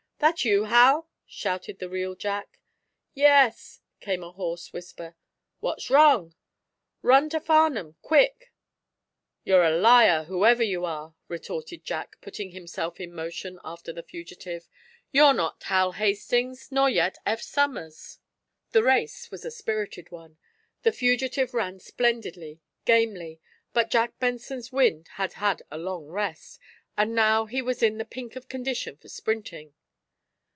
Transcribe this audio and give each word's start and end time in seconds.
"That 0.21 0.45
you, 0.45 0.65
Hal?" 0.65 1.09
shouted 1.25 1.79
the 1.79 1.89
real 1.89 2.13
Jack. 2.13 2.59
"Yes," 3.15 3.81
came 4.01 4.23
a 4.23 4.31
hoarse 4.31 4.69
answer. 4.71 5.15
"What's 5.61 5.89
wrong?" 5.89 6.35
"Run 7.01 7.27
to 7.31 7.39
Farnum 7.39 7.95
quick!" 8.03 8.53
"You're 9.43 9.63
a 9.63 9.75
liar, 9.75 10.25
whoever 10.25 10.61
you 10.61 10.85
are!" 10.85 11.15
retorted 11.27 11.83
Jack, 11.83 12.21
putting 12.21 12.51
himself 12.51 12.99
in 12.99 13.15
motion 13.15 13.59
after 13.65 13.91
the 13.91 14.03
fugitive. 14.03 14.69
"You're 15.11 15.33
not 15.33 15.63
Hal 15.63 15.93
Hastings 15.93 16.71
nor 16.71 16.87
yet 16.87 17.17
Eph 17.25 17.41
Somers!" 17.41 18.19
The 18.73 18.83
race 18.83 19.31
was 19.31 19.43
a 19.43 19.49
spirited 19.49 20.11
one. 20.11 20.37
The 20.83 20.91
fugitive 20.91 21.55
ran 21.55 21.79
splendidly, 21.79 22.61
gamely, 22.85 23.41
but 23.73 23.89
Jack 23.89 24.19
Benson's 24.19 24.71
wind 24.71 25.07
had 25.13 25.33
had 25.33 25.63
a 25.71 25.79
long 25.79 26.05
rest, 26.05 26.59
and 26.95 27.15
now 27.15 27.47
he 27.47 27.63
was 27.63 27.81
in 27.81 27.97
the 27.97 28.05
pink 28.05 28.35
of 28.35 28.47
condition 28.47 28.95
for 28.97 29.09
sprinting. 29.09 29.73